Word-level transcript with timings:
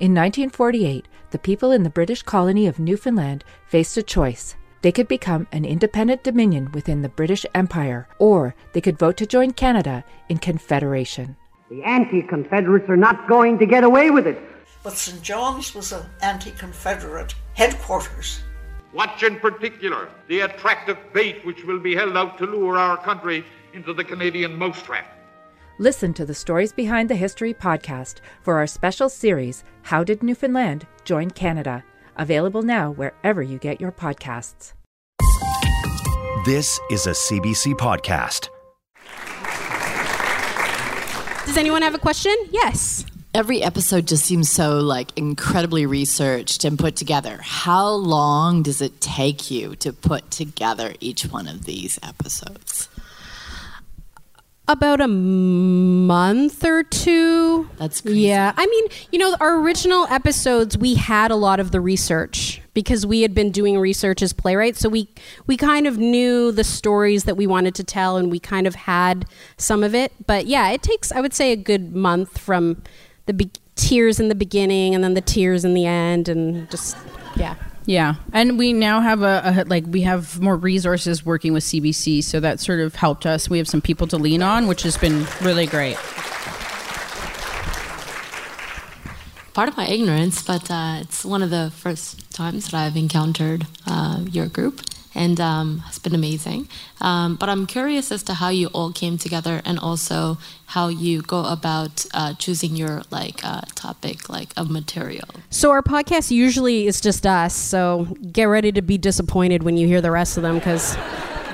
In 0.00 0.12
1948, 0.12 1.06
the 1.30 1.38
people 1.38 1.72
in 1.72 1.82
the 1.82 1.90
British 1.90 2.22
colony 2.22 2.66
of 2.66 2.78
Newfoundland 2.78 3.44
faced 3.66 3.98
a 3.98 4.02
choice. 4.02 4.56
They 4.80 4.92
could 4.92 5.08
become 5.08 5.46
an 5.52 5.66
independent 5.66 6.22
dominion 6.22 6.72
within 6.72 7.02
the 7.02 7.10
British 7.10 7.44
Empire, 7.54 8.08
or 8.18 8.54
they 8.72 8.80
could 8.80 8.98
vote 8.98 9.18
to 9.18 9.26
join 9.26 9.50
Canada 9.50 10.02
in 10.30 10.38
Confederation. 10.38 11.36
The 11.68 11.82
anti 11.82 12.22
Confederates 12.22 12.88
are 12.88 12.96
not 12.96 13.28
going 13.28 13.58
to 13.58 13.66
get 13.66 13.84
away 13.84 14.10
with 14.10 14.26
it. 14.26 14.38
But 14.82 14.94
St. 14.94 15.20
John's 15.20 15.74
was 15.74 15.92
an 15.92 16.06
anti 16.22 16.52
Confederate 16.52 17.34
headquarters. 17.52 18.40
Watch 18.94 19.22
in 19.22 19.38
particular 19.38 20.08
the 20.28 20.40
attractive 20.40 20.96
bait 21.12 21.44
which 21.44 21.62
will 21.64 21.78
be 21.78 21.94
held 21.94 22.16
out 22.16 22.38
to 22.38 22.46
lure 22.46 22.78
our 22.78 22.96
country 22.96 23.44
into 23.74 23.92
the 23.92 24.04
Canadian 24.04 24.56
mousetrap. 24.56 25.19
Listen 25.80 26.12
to 26.12 26.26
the 26.26 26.34
Stories 26.34 26.74
Behind 26.74 27.08
the 27.08 27.16
History 27.16 27.54
podcast 27.54 28.16
for 28.42 28.58
our 28.58 28.66
special 28.66 29.08
series, 29.08 29.64
How 29.80 30.04
Did 30.04 30.22
Newfoundland 30.22 30.86
Join 31.06 31.30
Canada? 31.30 31.82
Available 32.16 32.60
now 32.60 32.90
wherever 32.90 33.42
you 33.42 33.56
get 33.56 33.80
your 33.80 33.90
podcasts. 33.90 34.74
This 36.44 36.78
is 36.90 37.06
a 37.06 37.12
CBC 37.12 37.76
podcast. 37.76 38.50
Does 41.46 41.56
anyone 41.56 41.80
have 41.80 41.94
a 41.94 41.98
question? 41.98 42.36
Yes. 42.50 43.06
Every 43.32 43.62
episode 43.62 44.06
just 44.06 44.26
seems 44.26 44.50
so 44.50 44.80
like 44.80 45.16
incredibly 45.16 45.86
researched 45.86 46.62
and 46.66 46.78
put 46.78 46.94
together. 46.94 47.38
How 47.40 47.88
long 47.88 48.62
does 48.62 48.82
it 48.82 49.00
take 49.00 49.50
you 49.50 49.76
to 49.76 49.94
put 49.94 50.30
together 50.30 50.92
each 51.00 51.22
one 51.22 51.48
of 51.48 51.64
these 51.64 51.98
episodes? 52.02 52.90
About 54.70 55.00
a 55.00 55.08
month 55.08 56.64
or 56.64 56.84
two. 56.84 57.68
That's 57.76 58.02
crazy. 58.02 58.20
Yeah. 58.20 58.52
I 58.56 58.66
mean, 58.66 58.86
you 59.10 59.18
know, 59.18 59.36
our 59.40 59.58
original 59.58 60.06
episodes, 60.06 60.78
we 60.78 60.94
had 60.94 61.32
a 61.32 61.34
lot 61.34 61.58
of 61.58 61.72
the 61.72 61.80
research 61.80 62.62
because 62.72 63.04
we 63.04 63.22
had 63.22 63.34
been 63.34 63.50
doing 63.50 63.80
research 63.80 64.22
as 64.22 64.32
playwrights. 64.32 64.78
So 64.78 64.88
we, 64.88 65.08
we 65.48 65.56
kind 65.56 65.88
of 65.88 65.98
knew 65.98 66.52
the 66.52 66.62
stories 66.62 67.24
that 67.24 67.36
we 67.36 67.48
wanted 67.48 67.74
to 67.74 67.84
tell 67.84 68.16
and 68.16 68.30
we 68.30 68.38
kind 68.38 68.68
of 68.68 68.76
had 68.76 69.26
some 69.56 69.82
of 69.82 69.92
it. 69.92 70.12
But 70.24 70.46
yeah, 70.46 70.70
it 70.70 70.84
takes, 70.84 71.10
I 71.10 71.20
would 71.20 71.34
say, 71.34 71.50
a 71.50 71.56
good 71.56 71.92
month 71.92 72.38
from 72.38 72.80
the 73.26 73.34
be- 73.34 73.50
tears 73.80 74.20
in 74.20 74.28
the 74.28 74.34
beginning 74.34 74.94
and 74.94 75.02
then 75.02 75.14
the 75.14 75.20
tears 75.20 75.64
in 75.64 75.74
the 75.74 75.86
end 75.86 76.28
and 76.28 76.70
just, 76.70 76.96
yeah. 77.36 77.54
Yeah, 77.86 78.16
and 78.32 78.58
we 78.58 78.72
now 78.72 79.00
have 79.00 79.22
a, 79.22 79.42
a, 79.44 79.64
like 79.64 79.84
we 79.88 80.02
have 80.02 80.40
more 80.40 80.54
resources 80.54 81.24
working 81.24 81.52
with 81.52 81.64
CBC, 81.64 82.22
so 82.22 82.38
that 82.38 82.60
sort 82.60 82.78
of 82.78 82.94
helped 82.94 83.26
us. 83.26 83.48
We 83.48 83.58
have 83.58 83.66
some 83.66 83.80
people 83.80 84.06
to 84.08 84.16
lean 84.16 84.42
on, 84.42 84.68
which 84.68 84.82
has 84.82 84.96
been 84.96 85.26
really 85.40 85.66
great. 85.66 85.96
Part 89.54 89.68
of 89.68 89.76
my 89.76 89.88
ignorance, 89.88 90.42
but 90.42 90.70
uh, 90.70 90.98
it's 91.00 91.24
one 91.24 91.42
of 91.42 91.50
the 91.50 91.72
first 91.74 92.30
times 92.30 92.66
that 92.66 92.74
I've 92.74 92.96
encountered 92.96 93.66
uh, 93.86 94.24
your 94.30 94.46
group, 94.46 94.82
and 95.14 95.40
um, 95.40 95.82
it's 95.88 95.98
been 95.98 96.14
amazing. 96.14 96.68
Um, 97.00 97.36
but 97.36 97.48
I'm 97.48 97.66
curious 97.66 98.12
as 98.12 98.22
to 98.24 98.34
how 98.34 98.48
you 98.48 98.68
all 98.68 98.92
came 98.92 99.18
together, 99.18 99.60
and 99.64 99.78
also 99.78 100.38
how 100.66 100.88
you 100.88 101.22
go 101.22 101.44
about 101.46 102.06
uh, 102.14 102.34
choosing 102.34 102.76
your 102.76 103.02
like 103.10 103.40
uh, 103.44 103.62
topic, 103.74 104.28
like 104.28 104.50
of 104.56 104.70
material. 104.70 105.28
So 105.50 105.70
our 105.70 105.82
podcast 105.82 106.30
usually 106.30 106.86
is 106.86 107.00
just 107.00 107.26
us. 107.26 107.54
So 107.54 108.06
get 108.32 108.44
ready 108.44 108.70
to 108.72 108.82
be 108.82 108.98
disappointed 108.98 109.62
when 109.62 109.76
you 109.76 109.86
hear 109.86 110.00
the 110.00 110.10
rest 110.12 110.36
of 110.36 110.42
them 110.42 110.56
because 110.56 110.96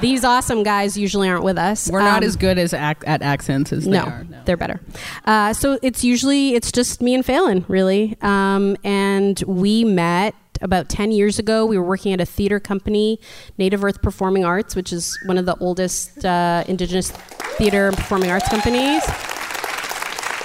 these 0.02 0.24
awesome 0.24 0.62
guys 0.62 0.98
usually 0.98 1.27
aren't 1.27 1.42
with 1.44 1.56
us. 1.56 1.88
We're 1.90 2.00
not 2.00 2.18
Um, 2.22 2.28
as 2.28 2.36
good 2.36 2.58
as 2.58 2.74
ac- 2.74 2.98
at 3.06 3.22
accents 3.22 3.72
as 3.72 3.84
they 3.86 3.92
no, 3.92 4.00
are. 4.02 4.24
No. 4.28 4.38
they're 4.44 4.58
better. 4.58 4.80
Uh, 5.24 5.54
so 5.54 5.78
it's 5.82 6.04
usually 6.04 6.54
it's 6.54 6.70
just 6.70 7.00
me 7.00 7.14
and 7.14 7.24
Falen 7.24 7.64
really, 7.68 8.16
um, 8.20 8.77
and 8.84 9.42
we 9.46 9.84
met 9.84 10.34
about 10.60 10.88
10 10.88 11.12
years 11.12 11.38
ago 11.38 11.66
we 11.66 11.76
were 11.78 11.84
working 11.84 12.12
at 12.12 12.20
a 12.20 12.26
theater 12.26 12.58
company 12.58 13.18
native 13.58 13.84
earth 13.84 14.02
performing 14.02 14.44
arts 14.44 14.74
which 14.76 14.92
is 14.92 15.18
one 15.26 15.38
of 15.38 15.46
the 15.46 15.56
oldest 15.58 16.24
uh, 16.24 16.64
indigenous 16.67 17.12
theater 17.56 17.89
and 17.89 17.96
performing 17.96 18.30
arts 18.30 18.48
companies. 18.48 19.02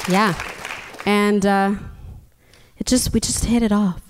Yeah. 0.10 0.34
And 1.06 1.46
uh, 1.46 1.76
it 2.78 2.88
just 2.88 3.14
we 3.14 3.20
just 3.20 3.46
hit 3.46 3.64
it 3.64 3.72
off. 3.72 4.02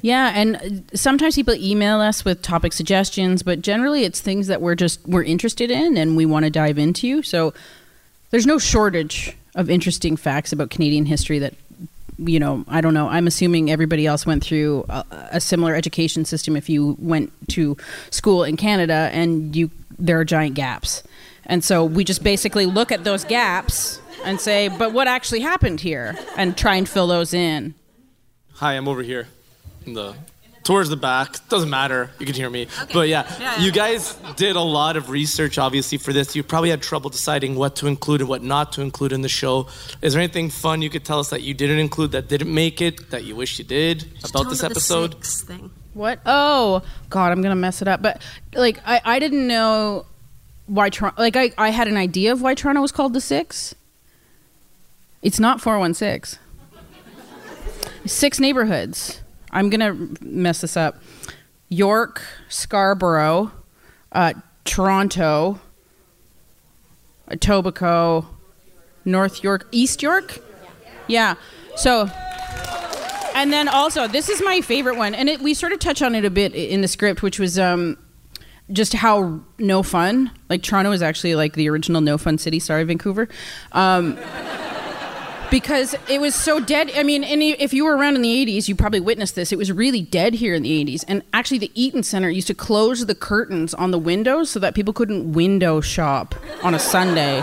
Yeah, 0.00 0.32
and 0.34 0.84
sometimes 0.92 1.34
people 1.34 1.54
email 1.54 1.98
us 1.98 2.26
with 2.26 2.42
topic 2.42 2.74
suggestions, 2.74 3.42
but 3.42 3.62
generally 3.62 4.04
it's 4.04 4.20
things 4.20 4.48
that 4.48 4.60
we're 4.60 4.74
just 4.74 5.06
we're 5.08 5.22
interested 5.22 5.70
in 5.70 5.96
and 5.96 6.14
we 6.16 6.26
want 6.26 6.44
to 6.44 6.50
dive 6.50 6.78
into. 6.78 7.22
So 7.22 7.54
there's 8.30 8.46
no 8.46 8.58
shortage 8.58 9.36
of 9.54 9.70
interesting 9.70 10.16
facts 10.16 10.52
about 10.52 10.68
Canadian 10.68 11.06
history 11.06 11.38
that 11.38 11.54
you 12.18 12.38
know, 12.38 12.64
I 12.68 12.80
don't 12.80 12.94
know. 12.94 13.08
I'm 13.08 13.26
assuming 13.26 13.70
everybody 13.70 14.06
else 14.06 14.26
went 14.26 14.44
through 14.44 14.84
a, 14.88 15.04
a 15.32 15.40
similar 15.40 15.74
education 15.74 16.24
system 16.24 16.56
if 16.56 16.68
you 16.68 16.96
went 16.98 17.32
to 17.50 17.76
school 18.10 18.44
in 18.44 18.56
Canada 18.56 19.10
and 19.12 19.54
you 19.54 19.70
there 19.98 20.18
are 20.18 20.24
giant 20.24 20.54
gaps. 20.54 21.02
And 21.46 21.62
so 21.62 21.84
we 21.84 22.04
just 22.04 22.24
basically 22.24 22.66
look 22.66 22.90
at 22.90 23.04
those 23.04 23.24
gaps 23.24 24.00
and 24.24 24.40
say, 24.40 24.68
but 24.68 24.92
what 24.92 25.06
actually 25.06 25.40
happened 25.40 25.80
here 25.80 26.16
and 26.36 26.56
try 26.56 26.76
and 26.76 26.88
fill 26.88 27.06
those 27.06 27.34
in. 27.34 27.74
Hi, 28.54 28.74
I'm 28.74 28.88
over 28.88 29.02
here 29.02 29.28
in 29.86 29.94
the 29.94 30.14
towards 30.64 30.88
the 30.88 30.96
back. 30.96 31.48
Doesn't 31.48 31.70
matter. 31.70 32.10
You 32.18 32.26
can 32.26 32.34
hear 32.34 32.50
me. 32.50 32.66
But 32.92 33.08
yeah, 33.08 33.60
you 33.60 33.70
guys 33.70 34.14
did 34.36 34.56
a 34.56 34.60
lot 34.60 34.96
of 34.96 35.10
research 35.10 35.58
obviously 35.58 35.98
for 35.98 36.12
this. 36.12 36.34
You 36.34 36.42
probably 36.42 36.70
had 36.70 36.82
trouble 36.82 37.10
deciding 37.10 37.54
what 37.54 37.76
to 37.76 37.86
include 37.86 38.20
and 38.20 38.28
what 38.28 38.42
not 38.42 38.72
to 38.72 38.82
include 38.82 39.12
in 39.12 39.22
the 39.22 39.28
show. 39.28 39.68
Is 40.02 40.14
there 40.14 40.22
anything 40.22 40.50
fun 40.50 40.82
you 40.82 40.90
could 40.90 41.04
tell 41.04 41.20
us 41.20 41.30
that 41.30 41.42
you 41.42 41.54
didn't 41.54 41.78
include 41.78 42.12
that 42.12 42.28
didn't 42.28 42.52
make 42.52 42.80
it 42.80 43.10
that 43.10 43.24
you 43.24 43.36
wish 43.36 43.58
you 43.58 43.64
did 43.64 44.04
about 44.28 44.48
this 44.48 44.62
episode? 44.62 45.14
thing. 45.24 45.70
What? 45.92 46.20
Oh 46.26 46.82
God, 47.10 47.30
I'm 47.30 47.42
gonna 47.42 47.54
mess 47.54 47.80
it 47.82 47.88
up. 47.88 48.02
But 48.02 48.20
like, 48.54 48.80
I, 48.84 49.00
I 49.04 49.18
didn't 49.18 49.46
know 49.46 50.06
why 50.66 50.90
Toronto. 50.90 51.20
Like, 51.20 51.36
I, 51.36 51.52
I 51.58 51.70
had 51.70 51.88
an 51.88 51.96
idea 51.96 52.32
of 52.32 52.42
why 52.42 52.54
Toronto 52.54 52.80
was 52.80 52.92
called 52.92 53.12
the 53.12 53.20
Six. 53.20 53.74
It's 55.22 55.40
not 55.40 55.60
four 55.60 55.78
one 55.78 55.94
six. 55.94 56.38
Six 58.06 58.38
neighborhoods. 58.38 59.20
I'm 59.54 59.70
gonna 59.70 59.96
mess 60.20 60.60
this 60.60 60.76
up. 60.76 61.00
York, 61.70 62.20
Scarborough, 62.50 63.50
uh, 64.12 64.34
Toronto, 64.64 65.60
Etobicoke, 67.30 68.26
North 69.06 69.42
York, 69.42 69.66
East 69.72 70.02
York. 70.02 70.38
Yeah. 71.06 71.36
So 71.76 72.10
and 73.34 73.52
then 73.52 73.66
also, 73.68 74.06
this 74.06 74.28
is 74.28 74.40
my 74.44 74.60
favorite 74.60 74.96
one, 74.96 75.14
and 75.14 75.28
it, 75.28 75.40
we 75.40 75.54
sort 75.54 75.72
of 75.72 75.80
touch 75.80 76.02
on 76.02 76.14
it 76.14 76.24
a 76.24 76.30
bit 76.30 76.54
in 76.54 76.82
the 76.82 76.88
script, 76.88 77.20
which 77.20 77.40
was 77.40 77.58
um, 77.58 77.98
just 78.70 78.92
how 78.92 79.40
no 79.58 79.82
fun. 79.82 80.30
Like 80.48 80.62
Toronto 80.62 80.92
is 80.92 81.02
actually 81.02 81.34
like 81.34 81.54
the 81.54 81.68
original 81.68 82.00
no 82.00 82.16
fun 82.16 82.38
city. 82.38 82.60
Sorry, 82.60 82.84
Vancouver. 82.84 83.28
Um, 83.72 84.16
because 85.54 85.94
it 86.08 86.20
was 86.20 86.34
so 86.34 86.58
dead. 86.58 86.90
I 86.96 87.04
mean, 87.04 87.22
if 87.22 87.72
you 87.72 87.84
were 87.84 87.96
around 87.96 88.16
in 88.16 88.22
the 88.22 88.44
80s, 88.44 88.66
you 88.66 88.74
probably 88.74 88.98
witnessed 88.98 89.36
this. 89.36 89.52
It 89.52 89.56
was 89.56 89.70
really 89.70 90.02
dead 90.02 90.34
here 90.34 90.52
in 90.52 90.64
the 90.64 90.84
80s. 90.84 91.04
And 91.06 91.22
actually, 91.32 91.58
the 91.58 91.70
Eaton 91.80 92.02
Center 92.02 92.28
used 92.28 92.48
to 92.48 92.54
close 92.54 93.06
the 93.06 93.14
curtains 93.14 93.72
on 93.72 93.92
the 93.92 93.98
windows 93.98 94.50
so 94.50 94.58
that 94.58 94.74
people 94.74 94.92
couldn't 94.92 95.32
window 95.32 95.80
shop 95.80 96.34
on 96.64 96.74
a 96.74 96.78
Sunday. 96.80 97.36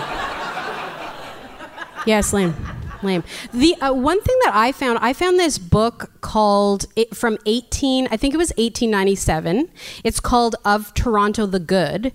Yes, 2.06 2.34
lame, 2.34 2.54
lame. 3.02 3.24
The 3.54 3.76
uh, 3.76 3.94
one 3.94 4.22
thing 4.22 4.38
that 4.44 4.56
I 4.56 4.74
found, 4.74 5.00
I 5.02 5.14
found 5.14 5.40
this 5.40 5.58
book 5.58 6.12
called 6.20 6.88
it, 6.98 7.16
from 7.16 7.38
eighteen, 7.46 8.10
I 8.12 8.18
think 8.18 8.34
it 8.34 8.38
was 8.38 8.52
eighteen 8.58 8.92
ninety 8.92 9.16
seven. 9.16 9.70
It's 10.04 10.20
called 10.20 10.58
Of 10.66 10.94
Toronto 10.96 11.46
the 11.46 11.60
Good, 11.60 12.12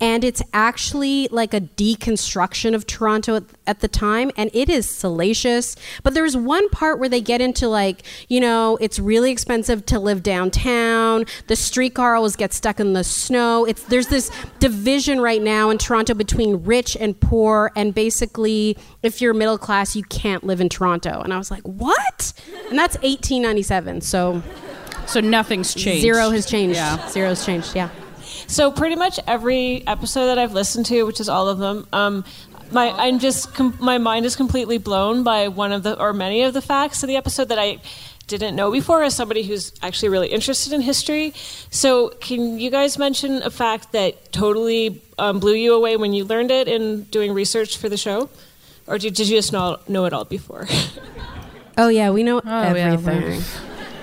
and 0.00 0.24
it's 0.24 0.42
actually 0.52 1.28
like 1.30 1.54
a 1.54 1.60
deconstruction 1.60 2.74
of 2.74 2.86
Toronto 2.86 3.36
at, 3.36 3.44
at 3.66 3.80
the 3.80 3.88
time, 3.88 4.30
and 4.36 4.50
it 4.52 4.68
is 4.68 4.88
salacious. 4.88 5.76
But 6.02 6.14
there's 6.14 6.36
one 6.36 6.68
part 6.70 6.98
where 6.98 7.08
they 7.08 7.20
get 7.20 7.40
into 7.40 7.68
like, 7.68 8.02
you 8.28 8.40
know, 8.40 8.78
it's 8.80 8.98
really 8.98 9.30
expensive 9.30 9.84
to 9.86 9.98
live 9.98 10.22
downtown. 10.22 11.24
The 11.46 11.56
streetcar 11.56 12.14
always 12.14 12.36
gets 12.36 12.56
stuck 12.56 12.80
in 12.80 12.92
the 12.92 13.04
snow. 13.04 13.64
It's 13.64 13.82
there's 13.84 14.08
this 14.08 14.30
division 14.58 15.20
right 15.20 15.42
now 15.42 15.70
in 15.70 15.78
Toronto 15.78 16.14
between 16.14 16.64
rich 16.64 16.96
and 16.98 17.18
poor, 17.18 17.72
and 17.76 17.94
basically, 17.94 18.76
if 19.02 19.20
you're 19.20 19.34
middle 19.34 19.58
class, 19.58 19.96
you 19.96 20.02
can't 20.04 20.44
live 20.44 20.60
in 20.60 20.68
Toronto. 20.68 21.20
And 21.20 21.32
I 21.32 21.38
was 21.38 21.50
like, 21.50 21.62
what? 21.62 22.32
And 22.68 22.78
that's 22.78 22.96
1897. 22.96 24.00
So, 24.02 24.42
so 25.06 25.20
nothing's 25.20 25.74
changed. 25.74 26.02
Zero 26.02 26.30
has 26.30 26.46
changed. 26.46 26.76
Yeah. 26.76 27.08
Zero 27.08 27.30
has 27.30 27.44
changed. 27.44 27.74
Yeah. 27.74 27.90
So 28.46 28.70
pretty 28.70 28.96
much 28.96 29.20
every 29.26 29.86
episode 29.86 30.26
that 30.26 30.38
I've 30.38 30.52
listened 30.52 30.86
to, 30.86 31.02
which 31.04 31.20
is 31.20 31.28
all 31.28 31.48
of 31.48 31.58
them, 31.58 31.86
um, 31.92 32.24
my 32.70 32.90
I'm 32.90 33.18
just 33.18 33.54
com- 33.54 33.76
my 33.80 33.98
mind 33.98 34.26
is 34.26 34.36
completely 34.36 34.78
blown 34.78 35.24
by 35.24 35.48
one 35.48 35.72
of 35.72 35.82
the 35.82 35.98
or 35.98 36.12
many 36.12 36.42
of 36.42 36.54
the 36.54 36.62
facts 36.62 37.02
of 37.02 37.08
the 37.08 37.16
episode 37.16 37.48
that 37.48 37.58
I 37.58 37.78
didn't 38.26 38.54
know 38.56 38.70
before 38.70 39.02
as 39.02 39.16
somebody 39.16 39.42
who's 39.42 39.72
actually 39.82 40.10
really 40.10 40.28
interested 40.28 40.74
in 40.74 40.82
history. 40.82 41.32
So 41.70 42.10
can 42.10 42.58
you 42.58 42.70
guys 42.70 42.98
mention 42.98 43.42
a 43.42 43.50
fact 43.50 43.92
that 43.92 44.32
totally 44.32 45.00
um, 45.18 45.40
blew 45.40 45.54
you 45.54 45.74
away 45.74 45.96
when 45.96 46.12
you 46.12 46.24
learned 46.24 46.50
it 46.50 46.68
in 46.68 47.04
doing 47.04 47.32
research 47.32 47.78
for 47.78 47.88
the 47.88 47.96
show, 47.96 48.28
or 48.86 48.98
did, 48.98 49.14
did 49.14 49.28
you 49.28 49.36
just 49.38 49.52
not 49.52 49.88
know 49.88 50.04
it 50.04 50.12
all 50.12 50.24
before? 50.24 50.68
Oh 51.80 51.86
yeah, 51.86 52.10
we 52.10 52.24
know 52.24 52.40
yeah, 52.44 52.74
everything. 52.74 53.40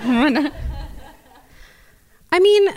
I 2.32 2.40
mean, 2.40 2.68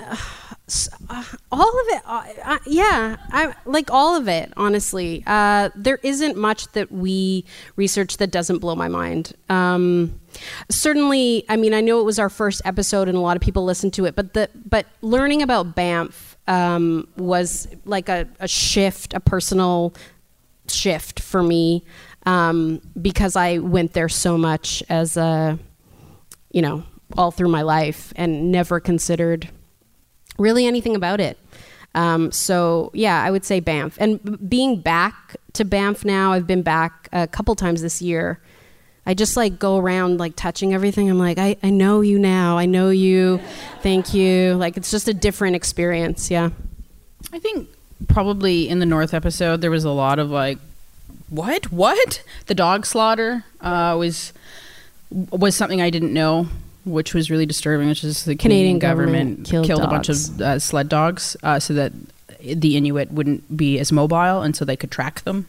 uh, 1.09 1.23
all 1.51 1.69
of 1.69 1.85
it. 1.89 2.01
Uh, 2.05 2.23
uh, 2.43 2.57
yeah, 2.65 3.17
I 3.31 3.53
like 3.65 3.91
all 3.91 4.15
of 4.15 4.27
it. 4.27 4.53
Honestly, 4.57 5.23
uh, 5.27 5.69
there 5.75 5.99
isn't 6.03 6.37
much 6.37 6.71
that 6.73 6.91
we 6.91 7.45
research 7.75 8.17
that 8.17 8.31
doesn't 8.31 8.59
blow 8.59 8.75
my 8.75 8.87
mind. 8.87 9.33
Um, 9.49 10.19
certainly, 10.69 11.45
I 11.49 11.57
mean, 11.57 11.73
I 11.73 11.81
know 11.81 11.99
it 11.99 12.05
was 12.05 12.19
our 12.19 12.29
first 12.29 12.61
episode, 12.65 13.07
and 13.07 13.17
a 13.17 13.21
lot 13.21 13.35
of 13.35 13.41
people 13.41 13.65
listened 13.65 13.93
to 13.93 14.05
it. 14.05 14.15
But 14.15 14.33
the 14.33 14.49
but 14.53 14.85
learning 15.01 15.41
about 15.41 15.75
Banff 15.75 16.37
um, 16.47 17.07
was 17.17 17.67
like 17.85 18.09
a, 18.09 18.27
a 18.39 18.47
shift, 18.47 19.13
a 19.13 19.19
personal 19.19 19.93
shift 20.67 21.19
for 21.19 21.41
me 21.41 21.83
um, 22.25 22.81
because 23.01 23.35
I 23.35 23.59
went 23.59 23.93
there 23.93 24.09
so 24.09 24.37
much 24.37 24.83
as 24.89 25.17
a, 25.17 25.57
you 26.51 26.61
know, 26.61 26.83
all 27.17 27.31
through 27.31 27.49
my 27.49 27.61
life 27.61 28.13
and 28.15 28.51
never 28.51 28.79
considered 28.79 29.49
really 30.39 30.65
anything 30.65 30.95
about 30.95 31.19
it. 31.19 31.37
Um, 31.95 32.31
so 32.31 32.91
yeah, 32.93 33.23
I 33.23 33.31
would 33.31 33.45
say 33.45 33.59
Banff. 33.59 33.97
And 33.99 34.49
being 34.49 34.79
back 34.79 35.35
to 35.53 35.65
Banff 35.65 36.05
now, 36.05 36.33
I've 36.33 36.47
been 36.47 36.61
back 36.61 37.09
a 37.11 37.27
couple 37.27 37.55
times 37.55 37.81
this 37.81 38.01
year. 38.01 38.39
I 39.05 39.15
just 39.15 39.35
like 39.35 39.57
go 39.57 39.77
around 39.77 40.19
like 40.19 40.35
touching 40.35 40.73
everything. 40.73 41.09
I'm 41.09 41.17
like, 41.17 41.39
I, 41.39 41.57
I 41.63 41.71
know 41.71 42.01
you 42.01 42.19
now. 42.19 42.57
I 42.57 42.67
know 42.67 42.89
you. 42.89 43.39
Thank 43.81 44.13
you. 44.13 44.53
Like 44.53 44.77
it's 44.77 44.91
just 44.91 45.07
a 45.07 45.13
different 45.13 45.55
experience. 45.55 46.29
Yeah. 46.29 46.51
I 47.33 47.39
think 47.39 47.69
probably 48.07 48.69
in 48.69 48.79
the 48.79 48.85
North 48.85 49.13
episode 49.13 49.61
there 49.61 49.71
was 49.71 49.83
a 49.83 49.89
lot 49.89 50.19
of 50.19 50.29
like, 50.29 50.59
what, 51.29 51.71
what? 51.71 52.23
The 52.45 52.55
dog 52.55 52.85
slaughter 52.85 53.45
uh, 53.61 53.95
was 53.97 54.33
was 55.31 55.55
something 55.55 55.81
I 55.81 55.89
didn't 55.89 56.13
know, 56.13 56.47
which 56.89 57.13
was 57.13 57.29
really 57.29 57.45
disturbing. 57.45 57.87
Which 57.87 58.03
is 58.03 58.25
the 58.25 58.35
Canadian 58.35 58.79
Canadian, 58.79 58.79
government 58.79 59.43
government, 59.43 59.67
killed 59.67 59.83
a 59.83 59.87
bunch 59.87 60.09
of 60.09 60.41
uh, 60.41 60.59
sled 60.59 60.89
dogs 60.89 61.37
uh, 61.43 61.59
so 61.59 61.73
that 61.73 61.93
the 62.41 62.77
Inuit 62.77 63.11
wouldn't 63.11 63.55
be 63.55 63.79
as 63.79 63.91
mobile, 63.91 64.41
and 64.41 64.55
so 64.55 64.65
they 64.65 64.77
could 64.77 64.91
track 64.91 65.21
them. 65.21 65.47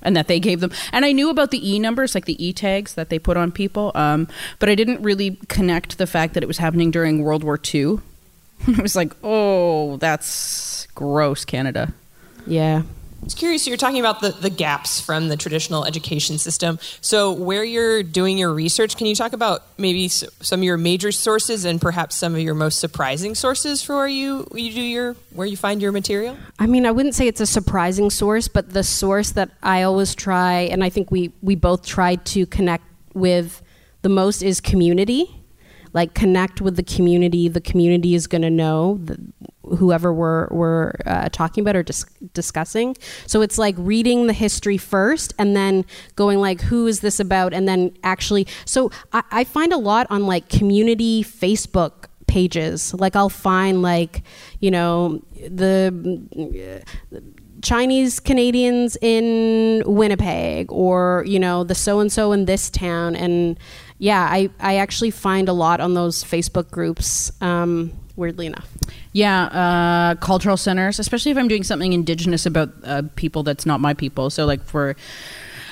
And 0.00 0.16
that 0.16 0.28
they 0.28 0.38
gave 0.38 0.60
them, 0.60 0.70
and 0.92 1.04
I 1.04 1.10
knew 1.10 1.28
about 1.28 1.50
the 1.50 1.58
e 1.68 1.80
numbers, 1.80 2.14
like 2.14 2.24
the 2.24 2.42
e 2.44 2.52
tags 2.52 2.94
that 2.94 3.08
they 3.08 3.18
put 3.18 3.36
on 3.36 3.50
people, 3.50 3.90
um, 3.96 4.28
but 4.60 4.68
I 4.68 4.76
didn't 4.76 5.02
really 5.02 5.40
connect 5.48 5.98
the 5.98 6.06
fact 6.06 6.34
that 6.34 6.44
it 6.44 6.46
was 6.46 6.58
happening 6.58 6.92
during 6.92 7.24
World 7.24 7.42
War 7.42 7.58
II. 7.74 7.98
I 8.78 8.80
was 8.80 8.94
like, 8.94 9.12
oh, 9.24 9.96
that's 9.96 10.86
gross, 10.94 11.44
Canada. 11.44 11.92
Yeah. 12.46 12.82
I 13.20 13.24
was 13.24 13.34
curious, 13.34 13.66
you're 13.66 13.76
talking 13.76 13.98
about 13.98 14.20
the, 14.20 14.30
the 14.30 14.48
gaps 14.48 15.00
from 15.00 15.28
the 15.28 15.36
traditional 15.36 15.84
education 15.84 16.38
system. 16.38 16.78
So, 17.00 17.32
where 17.32 17.64
you're 17.64 18.04
doing 18.04 18.38
your 18.38 18.54
research, 18.54 18.96
can 18.96 19.08
you 19.08 19.14
talk 19.16 19.32
about 19.32 19.64
maybe 19.76 20.06
some 20.08 20.60
of 20.60 20.64
your 20.64 20.76
major 20.76 21.10
sources 21.10 21.64
and 21.64 21.80
perhaps 21.80 22.14
some 22.14 22.34
of 22.34 22.40
your 22.40 22.54
most 22.54 22.78
surprising 22.78 23.34
sources 23.34 23.82
for 23.82 23.96
where 23.96 24.08
you, 24.08 24.46
you 24.54 24.72
do 24.72 24.80
your 24.80 25.16
where 25.32 25.48
you 25.48 25.56
find 25.56 25.82
your 25.82 25.90
material? 25.90 26.36
I 26.60 26.66
mean, 26.66 26.86
I 26.86 26.92
wouldn't 26.92 27.16
say 27.16 27.26
it's 27.26 27.40
a 27.40 27.46
surprising 27.46 28.08
source, 28.10 28.46
but 28.46 28.72
the 28.72 28.84
source 28.84 29.32
that 29.32 29.50
I 29.64 29.82
always 29.82 30.14
try, 30.14 30.60
and 30.60 30.84
I 30.84 30.88
think 30.88 31.10
we 31.10 31.32
we 31.42 31.56
both 31.56 31.84
try 31.84 32.14
to 32.16 32.46
connect 32.46 32.84
with 33.14 33.62
the 34.02 34.08
most 34.08 34.42
is 34.42 34.60
community. 34.60 35.38
Like 36.00 36.14
connect 36.14 36.60
with 36.60 36.76
the 36.76 36.84
community. 36.96 37.48
The 37.48 37.60
community 37.60 38.14
is 38.14 38.28
going 38.28 38.42
to 38.42 38.50
know 38.50 38.98
the, 39.08 39.16
whoever 39.78 40.12
we're 40.12 40.46
we're 40.60 40.92
uh, 41.06 41.28
talking 41.40 41.62
about 41.64 41.76
or 41.76 41.82
dis- 41.82 42.06
discussing. 42.34 42.96
So 43.26 43.42
it's 43.42 43.58
like 43.58 43.74
reading 43.78 44.28
the 44.28 44.32
history 44.32 44.78
first, 44.78 45.34
and 45.38 45.56
then 45.56 45.84
going 46.14 46.38
like, 46.38 46.60
who 46.70 46.86
is 46.86 47.00
this 47.00 47.18
about, 47.20 47.52
and 47.52 47.66
then 47.66 47.90
actually. 48.02 48.46
So 48.64 48.90
I, 49.12 49.22
I 49.40 49.44
find 49.44 49.72
a 49.72 49.76
lot 49.76 50.06
on 50.08 50.26
like 50.26 50.48
community 50.48 51.24
Facebook 51.24 51.92
pages. 52.28 52.94
Like 52.94 53.16
I'll 53.16 53.28
find 53.28 53.82
like, 53.82 54.22
you 54.60 54.70
know, 54.70 55.20
the 55.34 56.84
Chinese 57.60 58.20
Canadians 58.20 58.96
in 59.02 59.82
Winnipeg 59.84 60.70
or, 60.70 61.24
you 61.26 61.40
know, 61.40 61.64
the 61.64 61.74
so 61.74 61.98
and 61.98 62.12
so 62.12 62.30
in 62.32 62.44
this 62.44 62.70
town 62.70 63.16
and 63.16 63.58
yeah, 63.98 64.22
I, 64.22 64.50
I 64.60 64.76
actually 64.76 65.10
find 65.10 65.48
a 65.48 65.52
lot 65.52 65.80
on 65.80 65.94
those 65.94 66.22
Facebook 66.22 66.70
groups, 66.70 67.32
um, 67.40 67.92
weirdly 68.16 68.46
enough. 68.46 68.68
Yeah, 69.12 69.44
uh, 69.44 70.14
cultural 70.16 70.56
centers, 70.56 70.98
especially 70.98 71.32
if 71.32 71.38
I'm 71.38 71.48
doing 71.48 71.64
something 71.64 71.92
indigenous 71.92 72.46
about 72.46 72.70
uh, 72.84 73.02
people 73.16 73.42
that's 73.42 73.66
not 73.66 73.80
my 73.80 73.94
people. 73.94 74.30
So, 74.30 74.46
like 74.46 74.62
for 74.64 74.96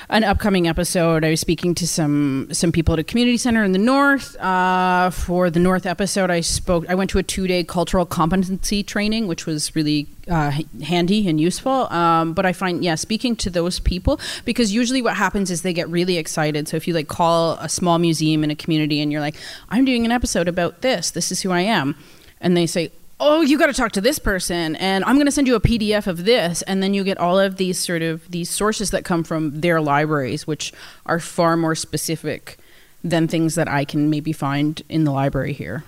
an 0.08 0.22
upcoming 0.22 0.68
episode, 0.68 1.24
I 1.24 1.30
was 1.30 1.40
speaking 1.40 1.74
to 1.76 1.86
some 1.86 2.48
some 2.52 2.70
people 2.70 2.94
at 2.94 3.00
a 3.00 3.04
community 3.04 3.36
center 3.36 3.64
in 3.64 3.72
the 3.72 3.78
north. 3.78 4.36
Uh, 4.40 5.10
for 5.10 5.50
the 5.50 5.58
north 5.58 5.84
episode, 5.84 6.30
I 6.30 6.40
spoke. 6.40 6.88
I 6.88 6.94
went 6.94 7.10
to 7.10 7.18
a 7.18 7.22
two 7.22 7.46
day 7.46 7.64
cultural 7.64 8.06
competency 8.06 8.82
training, 8.82 9.26
which 9.26 9.46
was 9.46 9.74
really 9.74 10.06
uh, 10.28 10.52
handy 10.82 11.28
and 11.28 11.40
useful. 11.40 11.92
Um, 11.92 12.34
but 12.34 12.46
I 12.46 12.52
find, 12.52 12.84
yeah, 12.84 12.94
speaking 12.94 13.34
to 13.36 13.50
those 13.50 13.80
people 13.80 14.20
because 14.44 14.72
usually 14.72 15.02
what 15.02 15.16
happens 15.16 15.50
is 15.50 15.62
they 15.62 15.72
get 15.72 15.88
really 15.88 16.18
excited. 16.18 16.68
So 16.68 16.76
if 16.76 16.86
you 16.86 16.94
like 16.94 17.08
call 17.08 17.54
a 17.54 17.68
small 17.68 17.98
museum 17.98 18.44
in 18.44 18.50
a 18.50 18.56
community 18.56 19.00
and 19.00 19.10
you're 19.10 19.20
like, 19.20 19.36
I'm 19.70 19.84
doing 19.84 20.04
an 20.04 20.12
episode 20.12 20.46
about 20.46 20.82
this. 20.82 21.10
This 21.10 21.32
is 21.32 21.42
who 21.42 21.50
I 21.50 21.60
am, 21.60 21.96
and 22.40 22.56
they 22.56 22.66
say, 22.66 22.92
oh 23.18 23.40
you 23.40 23.58
got 23.58 23.66
to 23.66 23.72
talk 23.72 23.92
to 23.92 24.00
this 24.00 24.18
person 24.18 24.76
and 24.76 25.04
i'm 25.04 25.16
going 25.16 25.26
to 25.26 25.32
send 25.32 25.46
you 25.46 25.54
a 25.54 25.60
pdf 25.60 26.06
of 26.06 26.24
this 26.24 26.62
and 26.62 26.82
then 26.82 26.92
you 26.94 27.02
get 27.02 27.18
all 27.18 27.38
of 27.38 27.56
these 27.56 27.78
sort 27.78 28.02
of 28.02 28.30
these 28.30 28.50
sources 28.50 28.90
that 28.90 29.04
come 29.04 29.24
from 29.24 29.60
their 29.60 29.80
libraries 29.80 30.46
which 30.46 30.72
are 31.06 31.18
far 31.18 31.56
more 31.56 31.74
specific 31.74 32.58
than 33.02 33.26
things 33.26 33.54
that 33.54 33.68
i 33.68 33.84
can 33.84 34.10
maybe 34.10 34.32
find 34.32 34.82
in 34.88 35.04
the 35.04 35.12
library 35.12 35.52
here 35.52 35.84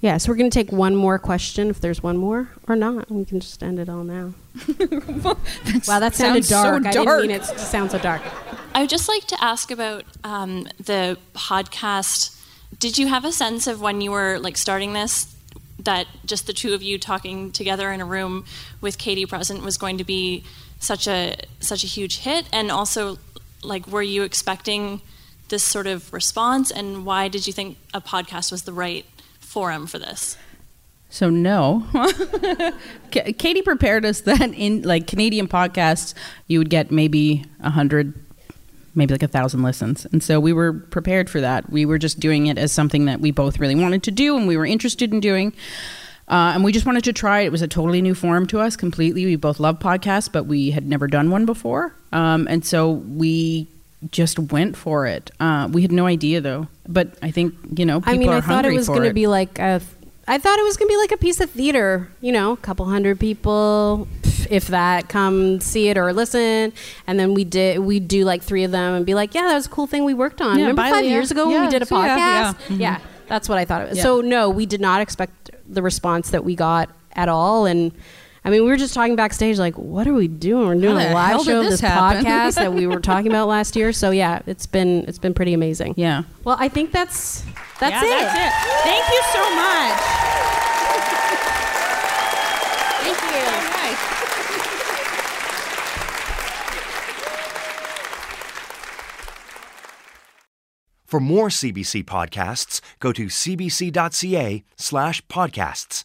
Yeah, 0.00 0.18
so 0.18 0.28
we're 0.30 0.36
going 0.36 0.50
to 0.50 0.54
take 0.54 0.70
one 0.70 0.94
more 0.94 1.18
question 1.18 1.70
if 1.70 1.80
there's 1.80 2.02
one 2.02 2.18
more 2.18 2.50
or 2.68 2.76
not. 2.76 3.10
We 3.10 3.24
can 3.24 3.40
just 3.40 3.62
end 3.62 3.78
it 3.78 3.88
all 3.88 4.04
now. 4.04 4.34
wow, 5.88 5.98
that 5.98 6.12
sounded 6.14 6.44
sounds 6.44 6.48
so 6.48 6.78
dark. 6.78 6.86
I 6.86 6.90
didn't 6.92 7.20
mean 7.22 7.30
it 7.30 7.42
to 7.44 7.58
sound 7.58 7.90
so 7.90 7.98
dark. 7.98 8.20
I 8.74 8.80
would 8.82 8.90
just 8.90 9.08
like 9.08 9.24
to 9.28 9.42
ask 9.42 9.70
about 9.70 10.04
um, 10.22 10.68
the 10.78 11.16
podcast. 11.34 12.38
Did 12.78 12.98
you 12.98 13.06
have 13.06 13.24
a 13.24 13.32
sense 13.32 13.66
of 13.66 13.80
when 13.80 14.02
you 14.02 14.10
were 14.10 14.38
like 14.38 14.58
starting 14.58 14.92
this 14.92 15.33
that 15.84 16.06
just 16.24 16.46
the 16.46 16.52
two 16.52 16.74
of 16.74 16.82
you 16.82 16.98
talking 16.98 17.50
together 17.52 17.92
in 17.92 18.00
a 18.00 18.04
room 18.04 18.44
with 18.80 18.98
Katie 18.98 19.26
present 19.26 19.62
was 19.62 19.76
going 19.78 19.98
to 19.98 20.04
be 20.04 20.44
such 20.80 21.06
a 21.06 21.36
such 21.60 21.84
a 21.84 21.86
huge 21.86 22.18
hit? 22.18 22.46
And 22.52 22.70
also, 22.70 23.18
like, 23.62 23.86
were 23.86 24.02
you 24.02 24.22
expecting 24.22 25.00
this 25.48 25.62
sort 25.62 25.86
of 25.86 26.12
response? 26.12 26.70
And 26.70 27.06
why 27.06 27.28
did 27.28 27.46
you 27.46 27.52
think 27.52 27.78
a 27.92 28.00
podcast 28.00 28.50
was 28.50 28.62
the 28.62 28.72
right 28.72 29.06
forum 29.40 29.86
for 29.86 29.98
this? 29.98 30.36
so 31.10 31.30
no 31.30 31.86
Ka- 33.12 33.30
katie 33.38 33.62
prepared 33.62 34.04
us 34.04 34.22
that 34.22 34.52
in 34.52 34.82
like 34.82 35.06
canadian 35.06 35.46
podcasts 35.46 36.12
you 36.48 36.58
would 36.58 36.70
get 36.70 36.90
maybe 36.90 37.44
a 37.60 37.70
hundred 37.70 38.12
maybe 38.94 39.14
like 39.14 39.22
a 39.22 39.28
thousand 39.28 39.62
listens 39.62 40.06
and 40.06 40.22
so 40.22 40.38
we 40.38 40.52
were 40.52 40.72
prepared 40.72 41.28
for 41.28 41.40
that 41.40 41.68
we 41.70 41.84
were 41.84 41.98
just 41.98 42.20
doing 42.20 42.46
it 42.46 42.58
as 42.58 42.72
something 42.72 43.04
that 43.04 43.20
we 43.20 43.30
both 43.30 43.58
really 43.58 43.74
wanted 43.74 44.02
to 44.02 44.10
do 44.10 44.36
and 44.36 44.46
we 44.46 44.56
were 44.56 44.66
interested 44.66 45.12
in 45.12 45.20
doing 45.20 45.52
uh, 46.26 46.52
and 46.54 46.64
we 46.64 46.72
just 46.72 46.86
wanted 46.86 47.04
to 47.04 47.12
try 47.12 47.40
it. 47.40 47.46
It 47.46 47.52
was 47.52 47.62
a 47.62 47.68
totally 47.68 48.00
new 48.00 48.14
form 48.14 48.46
to 48.46 48.60
us 48.60 48.76
completely. 48.76 49.26
We 49.26 49.36
both 49.36 49.60
love 49.60 49.78
podcasts, 49.78 50.32
but 50.32 50.44
we 50.44 50.70
had 50.70 50.88
never 50.88 51.06
done 51.06 51.30
one 51.30 51.44
before. 51.44 51.94
Um, 52.12 52.46
and 52.48 52.64
so 52.64 52.92
we 52.92 53.68
just 54.10 54.38
went 54.38 54.76
for 54.76 55.06
it. 55.06 55.30
Uh, 55.38 55.68
we 55.70 55.82
had 55.82 55.92
no 55.92 56.06
idea 56.06 56.40
though. 56.40 56.68
But 56.86 57.16
I 57.22 57.30
think, 57.30 57.54
you 57.76 57.84
know, 57.84 58.00
people 58.00 58.14
I 58.14 58.18
mean, 58.18 58.28
I 58.30 58.40
thought 58.40 58.64
it 58.64 58.72
was 58.72 58.88
going 58.88 59.02
to 59.02 59.14
be 59.14 59.26
like 59.26 59.58
a. 59.58 59.80
I 60.26 60.38
thought 60.38 60.58
it 60.58 60.62
was 60.64 60.76
going 60.76 60.88
to 60.88 60.92
be 60.92 60.96
like 60.96 61.12
a 61.12 61.16
piece 61.18 61.40
of 61.40 61.50
theater, 61.50 62.08
you 62.20 62.32
know, 62.32 62.52
a 62.52 62.56
couple 62.56 62.86
hundred 62.86 63.20
people, 63.20 64.08
if 64.50 64.68
that, 64.68 65.08
come 65.08 65.60
see 65.60 65.88
it 65.88 65.98
or 65.98 66.12
listen, 66.12 66.72
and 67.06 67.20
then 67.20 67.34
we 67.34 67.44
did 67.44 67.78
we 67.80 68.00
do 68.00 68.24
like 68.24 68.42
three 68.42 68.64
of 68.64 68.70
them 68.70 68.94
and 68.94 69.04
be 69.04 69.14
like, 69.14 69.34
yeah, 69.34 69.42
that 69.48 69.54
was 69.54 69.66
a 69.66 69.70
cool 69.70 69.86
thing 69.86 70.04
we 70.04 70.14
worked 70.14 70.40
on. 70.40 70.58
Yeah, 70.58 70.66
Remember 70.68 70.82
five 70.96 71.04
years 71.04 71.30
ago 71.30 71.48
when 71.50 71.62
we 71.62 71.68
did 71.68 71.82
a 71.82 71.86
so 71.86 71.96
yeah, 72.02 72.08
podcast? 72.08 72.18
yeah. 72.70 72.76
Mhm. 72.76 72.80
Yeah, 72.80 72.98
that's 73.26 73.48
what 73.48 73.58
I 73.58 73.64
thought 73.64 73.82
it 73.82 73.88
was. 73.90 73.98
Yeah. 73.98 74.02
So 74.04 74.20
no, 74.20 74.48
we 74.50 74.66
did 74.66 74.80
not 74.80 75.00
expect 75.02 75.50
the 75.68 75.82
response 75.82 76.30
that 76.30 76.44
we 76.44 76.54
got 76.54 76.88
at 77.12 77.28
all, 77.28 77.66
and. 77.66 77.92
I 78.46 78.50
mean, 78.50 78.62
we 78.62 78.68
were 78.68 78.76
just 78.76 78.92
talking 78.92 79.16
backstage, 79.16 79.58
like, 79.58 79.78
what 79.78 80.06
are 80.06 80.12
we 80.12 80.28
doing? 80.28 80.66
We're 80.66 80.74
doing 80.74 80.98
a 81.02 81.14
live 81.14 81.40
show 81.44 81.60
of 81.60 81.64
this 81.64 81.80
this 81.80 81.90
podcast 81.90 82.56
that 82.56 82.74
we 82.74 82.86
were 82.86 83.00
talking 83.00 83.28
about 83.28 83.48
last 83.56 83.74
year. 83.74 83.90
So 83.90 84.10
yeah, 84.10 84.42
it's 84.46 84.66
been 84.66 85.06
it's 85.08 85.16
been 85.18 85.32
pretty 85.32 85.54
amazing. 85.54 85.94
Yeah. 85.96 86.24
Well, 86.44 86.58
I 86.60 86.68
think 86.68 86.92
that's 86.92 87.42
that's 87.80 87.92
Yeah, 87.94 88.04
it. 88.04 88.10
that's 88.10 88.38
it. 88.38 88.52
Thank 88.84 89.04
you 89.12 89.22
so 89.32 89.42
much. 89.54 90.00
Thank 93.04 93.18
you. 93.34 93.44
For 101.04 101.20
more 101.20 101.48
CBC 101.48 102.04
podcasts, 102.04 102.80
go 102.98 103.12
to 103.12 103.26
cbc.ca 103.26 104.64
slash 104.76 105.26
podcasts. 105.26 106.04